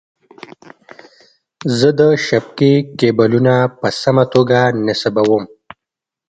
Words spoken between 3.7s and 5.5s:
په سمه توګه نصبووم.